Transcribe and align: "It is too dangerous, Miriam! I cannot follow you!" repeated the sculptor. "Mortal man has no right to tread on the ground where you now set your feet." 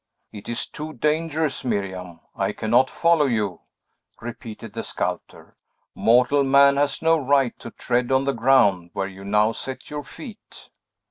"It 0.31 0.49
is 0.49 0.65
too 0.65 0.93
dangerous, 0.93 1.63
Miriam! 1.63 2.21
I 2.35 2.53
cannot 2.53 2.89
follow 2.89 3.27
you!" 3.27 3.61
repeated 4.19 4.73
the 4.73 4.81
sculptor. 4.81 5.55
"Mortal 5.93 6.43
man 6.43 6.75
has 6.77 7.03
no 7.03 7.19
right 7.19 7.53
to 7.59 7.69
tread 7.69 8.11
on 8.11 8.25
the 8.25 8.31
ground 8.33 8.89
where 8.93 9.05
you 9.05 9.23
now 9.23 9.51
set 9.51 9.91
your 9.91 10.03
feet." 10.03 10.69